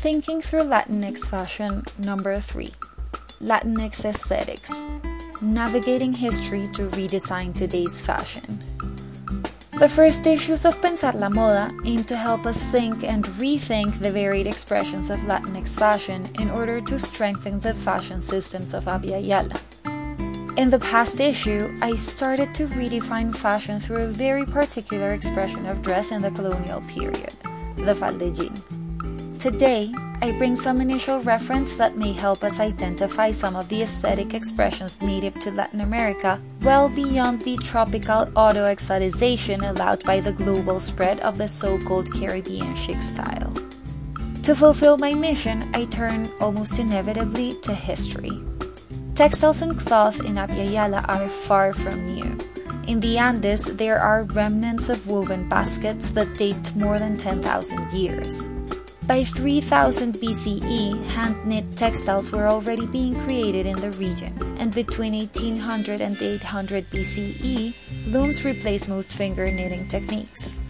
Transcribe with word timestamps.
Thinking 0.00 0.40
Through 0.40 0.64
Latinx 0.64 1.28
Fashion 1.28 1.82
number 1.98 2.40
3 2.40 2.72
Latinx 3.42 4.06
Aesthetics 4.06 4.86
Navigating 5.42 6.14
History 6.14 6.70
to 6.72 6.88
Redesign 6.88 7.54
Today's 7.54 8.00
Fashion. 8.00 8.64
The 9.78 9.90
first 9.90 10.26
issues 10.26 10.64
of 10.64 10.80
Pensar 10.80 11.12
la 11.12 11.28
Moda 11.28 11.70
aim 11.84 12.04
to 12.04 12.16
help 12.16 12.46
us 12.46 12.62
think 12.72 13.04
and 13.04 13.26
rethink 13.36 13.98
the 13.98 14.10
varied 14.10 14.46
expressions 14.46 15.10
of 15.10 15.20
Latinx 15.28 15.78
fashion 15.78 16.26
in 16.38 16.48
order 16.48 16.80
to 16.80 16.98
strengthen 16.98 17.60
the 17.60 17.74
fashion 17.74 18.22
systems 18.22 18.72
of 18.72 18.86
Abya 18.86 19.20
Yala. 19.20 19.60
In 20.56 20.70
the 20.70 20.78
past 20.78 21.20
issue, 21.20 21.68
I 21.82 21.92
started 21.92 22.54
to 22.54 22.68
redefine 22.68 23.36
fashion 23.36 23.78
through 23.78 24.04
a 24.04 24.06
very 24.06 24.46
particular 24.46 25.12
expression 25.12 25.66
of 25.66 25.82
dress 25.82 26.10
in 26.10 26.22
the 26.22 26.30
colonial 26.30 26.80
period, 26.88 27.34
the 27.76 27.92
faldellín. 27.92 28.79
Today, 29.40 29.90
I 30.20 30.32
bring 30.32 30.54
some 30.54 30.82
initial 30.82 31.22
reference 31.22 31.74
that 31.76 31.96
may 31.96 32.12
help 32.12 32.44
us 32.44 32.60
identify 32.60 33.30
some 33.30 33.56
of 33.56 33.70
the 33.70 33.80
aesthetic 33.80 34.34
expressions 34.34 35.00
native 35.00 35.32
to 35.40 35.50
Latin 35.50 35.80
America 35.80 36.38
well 36.60 36.90
beyond 36.90 37.40
the 37.40 37.56
tropical 37.56 38.28
auto-exotization 38.36 39.66
allowed 39.66 40.04
by 40.04 40.20
the 40.20 40.34
global 40.34 40.78
spread 40.78 41.20
of 41.20 41.38
the 41.38 41.48
so-called 41.48 42.12
Caribbean 42.12 42.76
chic 42.76 43.00
style. 43.00 43.54
To 44.42 44.54
fulfill 44.54 44.98
my 44.98 45.14
mission, 45.14 45.64
I 45.72 45.86
turn 45.86 46.28
almost 46.38 46.78
inevitably 46.78 47.56
to 47.62 47.72
history. 47.72 48.42
Textiles 49.14 49.62
and 49.62 49.74
cloth 49.78 50.20
in 50.20 50.34
Abya 50.34 51.02
are 51.08 51.28
far 51.30 51.72
from 51.72 52.12
new. 52.12 52.36
In 52.86 53.00
the 53.00 53.16
Andes, 53.16 53.72
there 53.76 53.98
are 53.98 54.24
remnants 54.24 54.90
of 54.90 55.08
woven 55.08 55.48
baskets 55.48 56.10
that 56.10 56.36
date 56.36 56.76
more 56.76 56.98
than 56.98 57.16
10,000 57.16 57.90
years. 57.92 58.50
By 59.10 59.24
3000 59.24 60.22
BCE, 60.22 61.04
hand 61.06 61.44
knit 61.44 61.74
textiles 61.74 62.30
were 62.30 62.46
already 62.46 62.86
being 62.86 63.18
created 63.26 63.66
in 63.66 63.80
the 63.80 63.90
region, 63.98 64.32
and 64.56 64.72
between 64.72 65.14
1800 65.14 66.00
and 66.00 66.16
800 66.16 66.88
BCE, 66.90 67.74
looms 68.12 68.44
replaced 68.44 68.86
most 68.86 69.10
finger 69.10 69.50
knitting 69.50 69.88
techniques. 69.88 70.62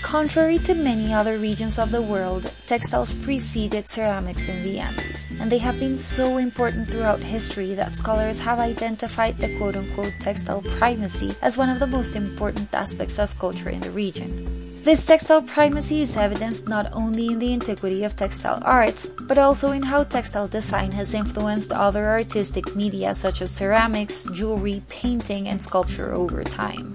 Contrary 0.00 0.56
to 0.60 0.72
many 0.72 1.12
other 1.12 1.36
regions 1.36 1.78
of 1.78 1.90
the 1.90 2.00
world, 2.00 2.50
textiles 2.64 3.12
preceded 3.12 3.86
ceramics 3.86 4.48
in 4.48 4.62
the 4.62 4.78
Andes, 4.78 5.30
and 5.38 5.52
they 5.52 5.58
have 5.58 5.78
been 5.78 5.98
so 5.98 6.38
important 6.38 6.88
throughout 6.88 7.20
history 7.20 7.74
that 7.74 7.94
scholars 7.94 8.40
have 8.40 8.58
identified 8.58 9.36
the 9.36 9.54
quote 9.58 9.76
unquote 9.76 10.14
textile 10.20 10.62
primacy 10.78 11.36
as 11.42 11.58
one 11.58 11.68
of 11.68 11.80
the 11.80 11.86
most 11.86 12.16
important 12.16 12.74
aspects 12.74 13.18
of 13.18 13.38
culture 13.38 13.68
in 13.68 13.80
the 13.80 13.90
region. 13.90 14.57
This 14.88 15.04
textile 15.04 15.42
primacy 15.42 16.00
is 16.00 16.16
evidenced 16.16 16.66
not 16.66 16.88
only 16.94 17.26
in 17.26 17.38
the 17.38 17.52
antiquity 17.52 18.04
of 18.04 18.16
textile 18.16 18.62
arts, 18.64 19.10
but 19.28 19.36
also 19.36 19.72
in 19.72 19.82
how 19.82 20.02
textile 20.04 20.48
design 20.48 20.92
has 20.92 21.12
influenced 21.12 21.72
other 21.72 22.06
artistic 22.06 22.74
media 22.74 23.12
such 23.12 23.42
as 23.42 23.50
ceramics, 23.50 24.24
jewelry, 24.32 24.82
painting, 24.88 25.46
and 25.46 25.60
sculpture 25.60 26.14
over 26.14 26.42
time. 26.42 26.94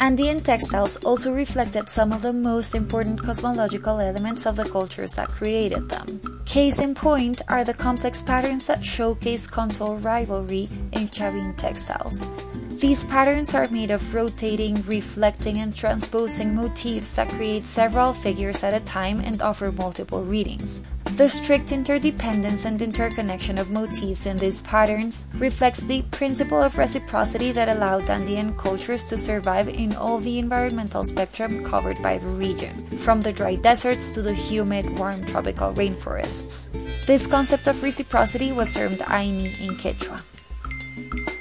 Andean 0.00 0.40
textiles 0.40 1.02
also 1.02 1.32
reflected 1.32 1.88
some 1.88 2.12
of 2.12 2.20
the 2.20 2.34
most 2.34 2.74
important 2.74 3.22
cosmological 3.22 3.98
elements 3.98 4.44
of 4.44 4.56
the 4.56 4.68
cultures 4.68 5.12
that 5.12 5.28
created 5.28 5.88
them. 5.88 6.20
Case 6.44 6.78
in 6.78 6.94
point 6.94 7.40
are 7.48 7.64
the 7.64 7.72
complex 7.72 8.22
patterns 8.22 8.66
that 8.66 8.84
showcase 8.84 9.46
cultural 9.46 9.96
rivalry 9.96 10.68
in 10.92 11.08
Chavin 11.08 11.56
textiles, 11.56 12.28
these 12.78 13.06
patterns 13.06 13.54
are 13.54 13.68
made 13.68 13.90
of 13.90 14.14
rotating, 14.14 14.82
reflecting, 14.82 15.58
and 15.58 15.74
transposing 15.74 16.54
motifs 16.54 17.16
that 17.16 17.28
create 17.30 17.64
several 17.64 18.12
figures 18.12 18.62
at 18.62 18.74
a 18.74 18.84
time 18.84 19.20
and 19.20 19.40
offer 19.40 19.72
multiple 19.72 20.22
readings. 20.22 20.82
The 21.16 21.28
strict 21.28 21.72
interdependence 21.72 22.66
and 22.66 22.82
interconnection 22.82 23.56
of 23.56 23.70
motifs 23.70 24.26
in 24.26 24.36
these 24.36 24.60
patterns 24.60 25.24
reflects 25.38 25.80
the 25.80 26.02
principle 26.10 26.62
of 26.62 26.76
reciprocity 26.76 27.52
that 27.52 27.70
allowed 27.70 28.10
Andean 28.10 28.54
cultures 28.56 29.06
to 29.06 29.16
survive 29.16 29.68
in 29.68 29.96
all 29.96 30.18
the 30.18 30.38
environmental 30.38 31.04
spectrum 31.04 31.64
covered 31.64 32.02
by 32.02 32.18
the 32.18 32.28
region, 32.28 32.86
from 32.98 33.22
the 33.22 33.32
dry 33.32 33.54
deserts 33.54 34.10
to 34.10 34.20
the 34.20 34.34
humid, 34.34 34.98
warm 34.98 35.24
tropical 35.24 35.72
rainforests. 35.72 36.70
This 37.06 37.26
concept 37.26 37.66
of 37.68 37.82
reciprocity 37.82 38.52
was 38.52 38.74
termed 38.74 38.98
Ayni 38.98 39.58
in 39.60 39.76
Quechua. 39.76 40.20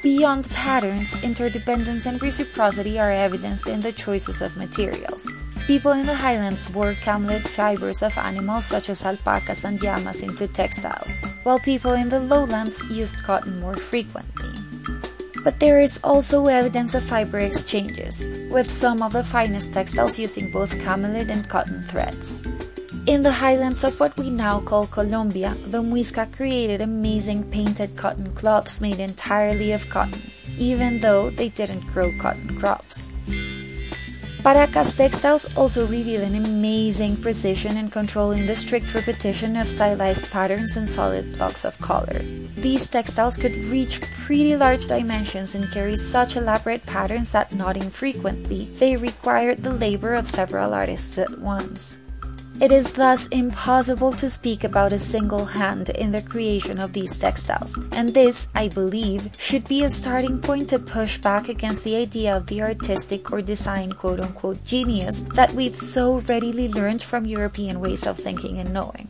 Beyond 0.01 0.49
patterns, 0.51 1.17
interdependence 1.23 2.05
and 2.05 2.21
reciprocity 2.21 2.99
are 2.99 3.11
evidenced 3.11 3.67
in 3.67 3.81
the 3.81 3.91
choices 3.91 4.41
of 4.41 4.55
materials. 4.55 5.33
People 5.65 5.93
in 5.93 6.05
the 6.05 6.13
highlands 6.13 6.69
wore 6.69 6.93
camelid 6.93 7.41
fibers 7.41 8.03
of 8.03 8.15
animals 8.17 8.65
such 8.65 8.89
as 8.89 9.03
alpacas 9.03 9.65
and 9.65 9.81
llamas 9.81 10.21
into 10.21 10.47
textiles, 10.47 11.17
while 11.41 11.57
people 11.57 11.93
in 11.93 12.09
the 12.09 12.19
lowlands 12.19 12.83
used 12.91 13.23
cotton 13.23 13.59
more 13.59 13.75
frequently. 13.75 14.53
But 15.43 15.59
there 15.59 15.79
is 15.79 15.99
also 16.03 16.45
evidence 16.47 16.93
of 16.93 17.03
fiber 17.03 17.39
exchanges, 17.39 18.29
with 18.49 18.69
some 18.71 19.01
of 19.01 19.13
the 19.13 19.23
finest 19.23 19.73
textiles 19.73 20.19
using 20.19 20.51
both 20.51 20.77
camelid 20.81 21.29
and 21.29 21.49
cotton 21.49 21.81
threads. 21.81 22.43
In 23.07 23.21
the 23.21 23.33
highlands 23.33 23.83
of 23.83 23.99
what 23.99 24.17
we 24.17 24.31
now 24.31 24.61
call 24.61 24.87
Colombia, 24.87 25.53
the 25.67 25.83
Muisca 25.83 26.25
created 26.35 26.81
amazing 26.81 27.43
painted 27.51 27.95
cotton 27.95 28.33
cloths 28.33 28.81
made 28.81 28.99
entirely 28.99 29.73
of 29.73 29.87
cotton, 29.91 30.19
even 30.57 31.01
though 31.01 31.29
they 31.29 31.49
didn't 31.49 31.85
grow 31.93 32.11
cotton 32.17 32.57
crops. 32.57 33.13
Paracas 34.41 34.95
textiles 34.95 35.45
also 35.55 35.85
reveal 35.85 36.23
an 36.23 36.33
amazing 36.33 37.17
precision 37.17 37.77
in 37.77 37.89
controlling 37.89 38.47
the 38.47 38.55
strict 38.55 38.95
repetition 38.95 39.55
of 39.55 39.67
stylized 39.67 40.31
patterns 40.31 40.75
and 40.75 40.89
solid 40.89 41.37
blocks 41.37 41.63
of 41.63 41.77
color. 41.77 42.25
These 42.57 42.89
textiles 42.89 43.37
could 43.37 43.55
reach 43.69 44.01
pretty 44.25 44.55
large 44.55 44.87
dimensions 44.87 45.53
and 45.53 45.71
carry 45.71 45.95
such 45.95 46.35
elaborate 46.35 46.87
patterns 46.87 47.29
that 47.33 47.53
not 47.53 47.77
infrequently 47.77 48.65
they 48.81 48.97
required 48.97 49.61
the 49.61 49.73
labor 49.73 50.15
of 50.15 50.25
several 50.25 50.73
artists 50.73 51.19
at 51.19 51.37
once. 51.37 51.99
It 52.61 52.71
is 52.71 52.93
thus 52.93 53.27
impossible 53.27 54.13
to 54.13 54.29
speak 54.29 54.63
about 54.63 54.93
a 54.93 54.97
single 54.97 55.43
hand 55.43 55.89
in 55.89 56.13
the 56.13 56.21
creation 56.21 56.79
of 56.79 56.93
these 56.93 57.19
textiles, 57.19 57.77
and 57.91 58.13
this, 58.13 58.47
I 58.55 58.69
believe, 58.69 59.29
should 59.37 59.67
be 59.67 59.83
a 59.83 59.89
starting 59.89 60.39
point 60.39 60.69
to 60.69 60.79
push 60.79 61.17
back 61.17 61.49
against 61.49 61.83
the 61.83 61.97
idea 61.97 62.33
of 62.33 62.47
the 62.47 62.61
artistic 62.61 63.29
or 63.33 63.41
design 63.41 63.91
quote 63.91 64.21
unquote 64.21 64.63
genius 64.63 65.23
that 65.35 65.53
we've 65.53 65.75
so 65.75 66.19
readily 66.21 66.69
learned 66.69 67.03
from 67.03 67.25
European 67.25 67.81
ways 67.81 68.07
of 68.07 68.17
thinking 68.17 68.57
and 68.57 68.71
knowing. 68.71 69.09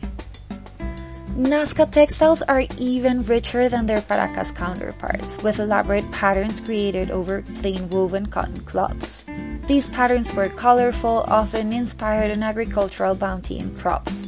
Nazca 1.35 1.91
textiles 1.91 2.41
are 2.44 2.63
even 2.78 3.22
richer 3.23 3.68
than 3.68 3.85
their 3.85 4.00
Paracas 4.00 4.56
counterparts, 4.56 5.38
with 5.44 5.59
elaborate 5.59 6.09
patterns 6.09 6.62
created 6.62 7.12
over 7.12 7.41
plain 7.56 7.90
woven 7.90 8.25
cotton 8.25 8.62
cloths. 8.62 9.25
These 9.68 9.90
patterns 9.90 10.34
were 10.34 10.47
colorful, 10.47 11.25
often 11.28 11.74
inspired 11.74 12.31
in 12.31 12.41
agricultural 12.41 13.16
bounty 13.16 13.59
and 13.59 13.78
crops. 13.78 14.28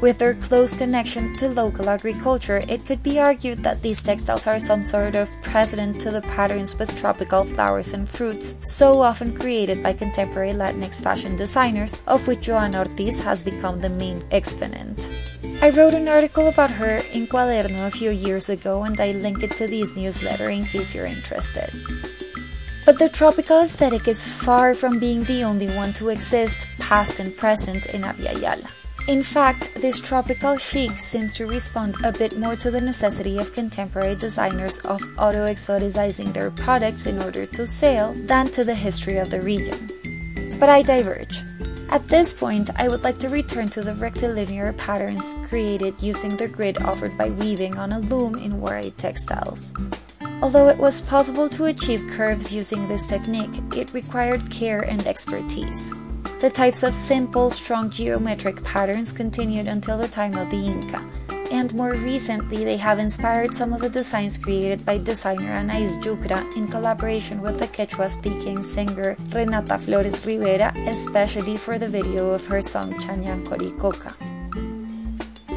With 0.00 0.18
their 0.18 0.34
close 0.34 0.76
connection 0.76 1.34
to 1.36 1.48
local 1.48 1.90
agriculture, 1.90 2.62
it 2.68 2.86
could 2.86 3.02
be 3.02 3.18
argued 3.18 3.64
that 3.64 3.82
these 3.82 4.00
textiles 4.00 4.46
are 4.46 4.60
some 4.60 4.84
sort 4.84 5.16
of 5.16 5.28
precedent 5.42 6.00
to 6.02 6.12
the 6.12 6.22
patterns 6.22 6.78
with 6.78 6.96
tropical 6.96 7.42
flowers 7.42 7.92
and 7.92 8.08
fruits 8.08 8.58
so 8.62 9.02
often 9.02 9.34
created 9.34 9.82
by 9.82 9.92
contemporary 9.92 10.52
Latinx 10.52 11.02
fashion 11.02 11.34
designers, 11.34 12.00
of 12.06 12.28
which 12.28 12.42
Johanna 12.42 12.86
Ortiz 12.86 13.20
has 13.20 13.42
become 13.42 13.80
the 13.80 13.90
main 13.90 14.22
exponent. 14.30 15.10
I 15.60 15.70
wrote 15.70 15.94
an 15.94 16.06
article 16.06 16.46
about 16.46 16.70
her 16.70 17.02
in 17.12 17.26
Cuaderno 17.26 17.88
a 17.88 17.90
few 17.90 18.10
years 18.10 18.48
ago 18.48 18.84
and 18.84 19.00
I 19.00 19.10
link 19.12 19.42
it 19.42 19.56
to 19.56 19.66
this 19.66 19.96
newsletter 19.96 20.48
in 20.48 20.64
case 20.64 20.94
you're 20.94 21.06
interested. 21.06 21.74
But 22.86 23.00
the 23.00 23.08
tropical 23.08 23.62
aesthetic 23.62 24.06
is 24.06 24.22
far 24.26 24.74
from 24.74 25.00
being 25.00 25.24
the 25.24 25.42
only 25.42 25.66
one 25.74 25.92
to 25.94 26.10
exist, 26.10 26.68
past 26.78 27.18
and 27.18 27.36
present, 27.36 27.86
in 27.86 28.02
Abya 28.02 28.38
Yala. 28.38 28.77
In 29.08 29.22
fact, 29.22 29.72
this 29.80 30.00
tropical 30.00 30.58
chic 30.58 30.98
seems 30.98 31.34
to 31.36 31.46
respond 31.46 31.94
a 32.04 32.12
bit 32.12 32.38
more 32.38 32.56
to 32.56 32.70
the 32.70 32.82
necessity 32.82 33.38
of 33.38 33.54
contemporary 33.54 34.14
designers 34.14 34.80
of 34.80 35.00
auto-exoticizing 35.16 36.34
their 36.34 36.50
products 36.50 37.06
in 37.06 37.22
order 37.22 37.46
to 37.46 37.66
sell 37.66 38.12
than 38.12 38.50
to 38.50 38.64
the 38.64 38.74
history 38.74 39.16
of 39.16 39.30
the 39.30 39.40
region. 39.40 39.88
But 40.60 40.68
I 40.68 40.82
diverge. 40.82 41.42
At 41.88 42.06
this 42.08 42.34
point, 42.34 42.68
I 42.76 42.86
would 42.88 43.02
like 43.02 43.16
to 43.20 43.30
return 43.30 43.70
to 43.70 43.80
the 43.80 43.94
rectilinear 43.94 44.74
patterns 44.74 45.36
created 45.46 45.94
using 46.02 46.36
the 46.36 46.46
grid 46.46 46.76
offered 46.82 47.16
by 47.16 47.30
weaving 47.30 47.78
on 47.78 47.92
a 47.92 48.00
loom 48.00 48.34
in 48.34 48.60
Wari 48.60 48.90
textiles. 48.90 49.72
Although 50.42 50.68
it 50.68 50.76
was 50.76 51.00
possible 51.00 51.48
to 51.48 51.64
achieve 51.64 52.06
curves 52.10 52.54
using 52.54 52.86
this 52.86 53.08
technique, 53.08 53.56
it 53.74 53.94
required 53.94 54.50
care 54.50 54.82
and 54.82 55.06
expertise. 55.06 55.94
The 56.40 56.50
types 56.50 56.84
of 56.84 56.94
simple, 56.94 57.50
strong 57.50 57.90
geometric 57.90 58.62
patterns 58.62 59.12
continued 59.12 59.66
until 59.66 59.98
the 59.98 60.06
time 60.06 60.36
of 60.36 60.50
the 60.50 60.56
Inca, 60.56 61.04
and 61.50 61.74
more 61.74 61.94
recently 61.94 62.64
they 62.64 62.76
have 62.76 63.00
inspired 63.00 63.52
some 63.52 63.72
of 63.72 63.80
the 63.80 63.90
designs 63.90 64.38
created 64.38 64.86
by 64.86 64.98
designer 64.98 65.50
Anais 65.50 65.98
Yucra 65.98 66.46
in 66.56 66.68
collaboration 66.68 67.40
with 67.40 67.58
the 67.58 67.66
Quechua-speaking 67.66 68.62
singer 68.62 69.16
Renata 69.34 69.78
Flores 69.78 70.24
Rivera, 70.26 70.72
especially 70.86 71.56
for 71.56 71.76
the 71.76 71.88
video 71.88 72.30
of 72.30 72.46
her 72.46 72.62
song 72.62 72.92
Chanyan 73.00 73.44
Coricoca. 73.44 74.14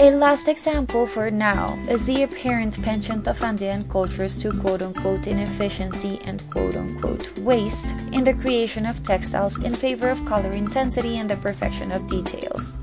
A 0.01 0.09
last 0.09 0.47
example 0.47 1.05
for 1.05 1.29
now 1.29 1.77
is 1.87 2.07
the 2.07 2.23
apparent 2.23 2.81
penchant 2.81 3.27
of 3.27 3.39
Andean 3.43 3.87
cultures 3.87 4.35
to 4.41 4.51
quote 4.51 4.81
unquote 4.81 5.27
inefficiency 5.27 6.19
and 6.25 6.41
quote 6.49 6.75
unquote 6.75 7.37
waste 7.37 7.93
in 8.11 8.23
the 8.23 8.33
creation 8.33 8.87
of 8.87 9.03
textiles 9.03 9.63
in 9.63 9.75
favor 9.75 10.09
of 10.09 10.25
color 10.25 10.49
intensity 10.53 11.19
and 11.19 11.29
the 11.29 11.37
perfection 11.37 11.91
of 11.91 12.07
details. 12.07 12.79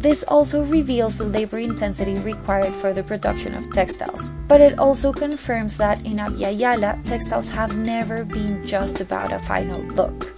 This 0.00 0.22
also 0.24 0.62
reveals 0.66 1.16
the 1.16 1.24
labor 1.24 1.60
intensity 1.60 2.18
required 2.18 2.76
for 2.76 2.92
the 2.92 3.04
production 3.04 3.54
of 3.54 3.72
textiles, 3.72 4.32
but 4.46 4.60
it 4.60 4.78
also 4.78 5.14
confirms 5.14 5.78
that 5.78 6.04
in 6.04 6.18
Abya 6.18 6.52
Yala, 6.52 7.02
textiles 7.06 7.48
have 7.48 7.78
never 7.78 8.22
been 8.22 8.66
just 8.66 9.00
about 9.00 9.32
a 9.32 9.38
final 9.38 9.80
look. 9.96 10.28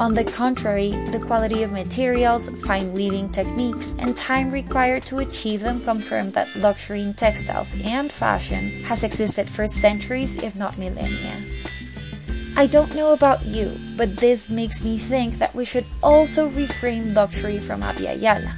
On 0.00 0.14
the 0.14 0.24
contrary, 0.24 0.92
the 1.12 1.18
quality 1.18 1.62
of 1.62 1.72
materials, 1.72 2.48
fine 2.64 2.90
weaving 2.94 3.28
techniques, 3.28 3.96
and 3.98 4.16
time 4.16 4.50
required 4.50 5.04
to 5.04 5.18
achieve 5.18 5.60
them 5.60 5.84
confirm 5.84 6.30
that 6.30 6.48
luxury 6.56 7.02
in 7.02 7.12
textiles 7.12 7.76
and 7.84 8.10
fashion 8.10 8.70
has 8.84 9.04
existed 9.04 9.46
for 9.46 9.68
centuries, 9.68 10.42
if 10.42 10.56
not 10.56 10.78
millennia. 10.78 11.44
I 12.56 12.66
don't 12.66 12.94
know 12.94 13.12
about 13.12 13.44
you, 13.44 13.76
but 13.98 14.16
this 14.16 14.48
makes 14.48 14.82
me 14.82 14.96
think 14.96 15.34
that 15.34 15.54
we 15.54 15.66
should 15.66 15.84
also 16.02 16.48
reframe 16.48 17.14
luxury 17.14 17.58
from 17.58 17.82
Abya 17.82 18.18
Yala. 18.18 18.56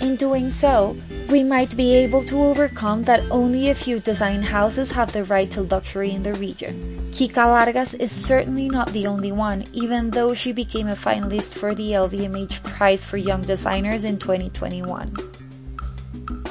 In 0.00 0.16
doing 0.16 0.48
so, 0.48 0.96
we 1.30 1.44
might 1.44 1.76
be 1.76 1.94
able 1.94 2.24
to 2.24 2.42
overcome 2.42 3.04
that 3.04 3.22
only 3.30 3.70
a 3.70 3.74
few 3.74 4.00
design 4.00 4.42
houses 4.42 4.90
have 4.92 5.12
the 5.12 5.22
right 5.24 5.48
to 5.52 5.62
luxury 5.62 6.10
in 6.10 6.24
the 6.24 6.34
region. 6.34 6.98
Kika 7.12 7.46
Vargas 7.46 7.94
is 7.94 8.10
certainly 8.10 8.68
not 8.68 8.92
the 8.92 9.06
only 9.06 9.30
one, 9.30 9.64
even 9.72 10.10
though 10.10 10.34
she 10.34 10.52
became 10.52 10.88
a 10.88 10.98
finalist 10.98 11.56
for 11.56 11.72
the 11.72 11.92
LVMH 11.92 12.64
Prize 12.64 13.04
for 13.04 13.16
Young 13.16 13.42
Designers 13.42 14.04
in 14.04 14.18
2021. 14.18 15.14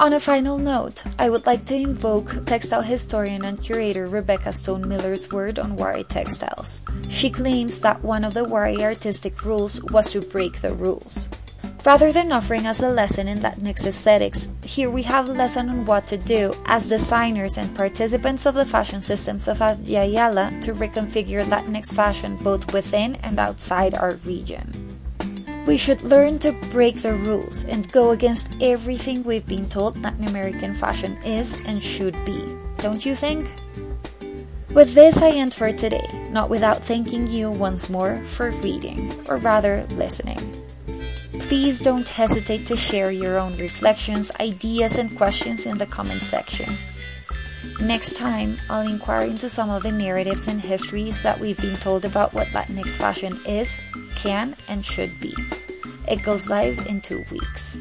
On 0.00 0.14
a 0.14 0.20
final 0.20 0.56
note, 0.56 1.04
I 1.18 1.28
would 1.28 1.44
like 1.44 1.66
to 1.66 1.76
invoke 1.76 2.46
textile 2.46 2.80
historian 2.80 3.44
and 3.44 3.60
curator 3.60 4.06
Rebecca 4.06 4.50
Stone 4.50 4.88
Miller's 4.88 5.30
word 5.30 5.58
on 5.58 5.76
Wari 5.76 6.04
textiles. 6.04 6.80
She 7.10 7.28
claims 7.28 7.80
that 7.80 8.02
one 8.02 8.24
of 8.24 8.32
the 8.32 8.44
Wari 8.44 8.82
artistic 8.82 9.44
rules 9.44 9.82
was 9.92 10.10
to 10.12 10.22
break 10.22 10.62
the 10.62 10.72
rules. 10.72 11.28
Rather 11.84 12.12
than 12.12 12.30
offering 12.30 12.66
us 12.66 12.82
a 12.82 12.90
lesson 12.90 13.26
in 13.26 13.38
Latinx 13.38 13.86
aesthetics, 13.86 14.50
here 14.62 14.90
we 14.90 15.02
have 15.02 15.28
a 15.28 15.32
lesson 15.32 15.70
on 15.70 15.86
what 15.86 16.06
to 16.08 16.18
do 16.18 16.54
as 16.66 16.90
designers 16.90 17.56
and 17.56 17.74
participants 17.74 18.44
of 18.44 18.54
the 18.54 18.66
fashion 18.66 19.00
systems 19.00 19.48
of 19.48 19.60
Abya 19.60 20.60
to 20.60 20.74
reconfigure 20.74 21.42
Latinx 21.42 21.94
fashion 21.94 22.36
both 22.36 22.74
within 22.74 23.14
and 23.16 23.40
outside 23.40 23.94
our 23.94 24.16
region. 24.26 24.70
We 25.66 25.78
should 25.78 26.02
learn 26.02 26.38
to 26.40 26.52
break 26.52 26.96
the 26.96 27.14
rules 27.14 27.64
and 27.64 27.90
go 27.90 28.10
against 28.10 28.48
everything 28.60 29.24
we've 29.24 29.46
been 29.46 29.68
told 29.68 30.02
Latin 30.02 30.28
American 30.28 30.74
fashion 30.74 31.16
is 31.24 31.64
and 31.64 31.82
should 31.82 32.16
be, 32.26 32.44
don't 32.78 33.06
you 33.06 33.14
think? 33.14 33.48
With 34.74 34.94
this, 34.94 35.22
I 35.22 35.30
end 35.30 35.54
for 35.54 35.72
today, 35.72 36.06
not 36.30 36.50
without 36.50 36.84
thanking 36.84 37.26
you 37.26 37.50
once 37.50 37.88
more 37.88 38.18
for 38.24 38.50
reading, 38.62 39.12
or 39.28 39.38
rather 39.38 39.84
listening. 39.92 40.59
Please 41.48 41.80
don't 41.80 42.08
hesitate 42.08 42.66
to 42.66 42.76
share 42.76 43.10
your 43.10 43.38
own 43.38 43.56
reflections, 43.56 44.30
ideas, 44.40 44.98
and 44.98 45.16
questions 45.16 45.66
in 45.66 45.78
the 45.78 45.86
comment 45.86 46.22
section. 46.22 46.72
Next 47.80 48.16
time, 48.16 48.56
I'll 48.68 48.86
inquire 48.86 49.26
into 49.26 49.48
some 49.48 49.70
of 49.70 49.82
the 49.82 49.92
narratives 49.92 50.48
and 50.48 50.60
histories 50.60 51.22
that 51.22 51.40
we've 51.40 51.60
been 51.60 51.76
told 51.76 52.04
about 52.04 52.34
what 52.34 52.48
Latinx 52.48 52.98
fashion 52.98 53.38
is, 53.46 53.80
can, 54.16 54.54
and 54.68 54.84
should 54.84 55.18
be. 55.18 55.34
It 56.06 56.22
goes 56.22 56.48
live 56.48 56.86
in 56.86 57.00
two 57.00 57.24
weeks. 57.30 57.80